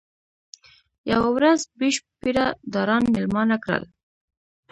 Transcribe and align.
یوه 1.11 1.27
ورځ 1.35 1.59
بیشپ 1.79 2.03
پیره 2.19 2.45
داران 2.73 3.03
مېلمانه 3.13 3.57
کړل. 3.63 3.83